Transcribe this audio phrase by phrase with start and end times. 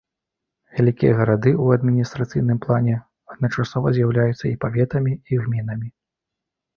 [0.75, 2.95] Вялікія гарады ў адміністрацыйным плане
[3.33, 5.87] адначасова з'яўляюцца і паветамі, і гмінамі.